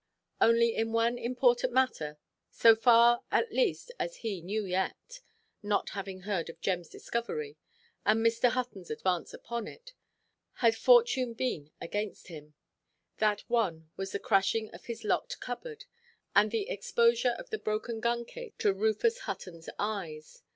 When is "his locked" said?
14.85-15.39